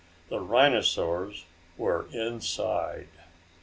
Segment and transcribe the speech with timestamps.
[0.29, 1.45] The rhinosaurs
[1.77, 3.09] were inside.